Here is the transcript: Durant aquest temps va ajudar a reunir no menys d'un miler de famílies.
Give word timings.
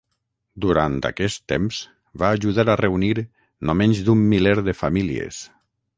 Durant 0.63 0.95
aquest 1.09 1.43
temps 1.53 1.81
va 2.23 2.31
ajudar 2.37 2.67
a 2.71 2.77
reunir 2.81 3.13
no 3.69 3.77
menys 3.83 4.03
d'un 4.09 4.25
miler 4.35 4.57
de 4.71 4.77
famílies. 4.83 5.45